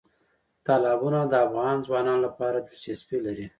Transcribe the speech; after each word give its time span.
تالابونه 0.65 1.19
د 1.27 1.33
افغان 1.47 1.77
ځوانانو 1.87 2.21
لپاره 2.27 2.57
دلچسپي 2.59 3.17
لري. 3.25 3.47